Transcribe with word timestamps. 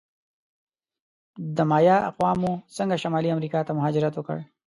د 1.55 1.57
مایا 1.69 1.97
اقوامو 2.09 2.51
څنګه 2.77 2.95
شمالي 3.03 3.29
امریکا 3.33 3.59
ته 3.67 3.71
مهاجرت 3.77 4.13
وکړ؟ 4.15 4.37